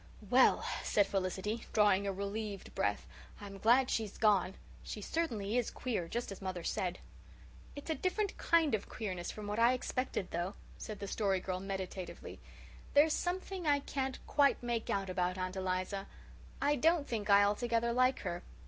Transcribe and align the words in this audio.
"Well," 0.31 0.65
said 0.81 1.05
Felicity, 1.05 1.67
drawing 1.73 2.07
a 2.07 2.11
relieved 2.11 2.73
breath, 2.73 3.05
"I'm 3.39 3.59
glad 3.59 3.91
she's 3.91 4.17
gone. 4.17 4.55
She 4.81 4.99
certainly 4.99 5.59
is 5.59 5.69
queer, 5.69 6.07
just 6.07 6.31
as 6.31 6.41
mother 6.41 6.63
said." 6.63 6.97
"It's 7.75 7.91
a 7.91 7.93
different 7.93 8.35
kind 8.39 8.73
of 8.73 8.89
queerness 8.89 9.29
from 9.29 9.45
what 9.45 9.59
I 9.59 9.73
expected, 9.73 10.31
though," 10.31 10.55
said 10.79 10.97
the 11.01 11.07
Story 11.07 11.39
Girl 11.39 11.59
meditatively. 11.59 12.39
"There's 12.95 13.13
something 13.13 13.67
I 13.67 13.77
can't 13.77 14.17
quite 14.25 14.63
make 14.63 14.89
out 14.89 15.07
about 15.11 15.37
Aunt 15.37 15.55
Eliza. 15.55 16.07
I 16.59 16.77
don't 16.77 17.07
think 17.07 17.29
I 17.29 17.43
altogether 17.43 17.93
like 17.93 18.21
her." 18.21 18.41